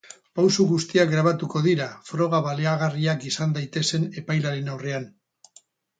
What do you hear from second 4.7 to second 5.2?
aurrean.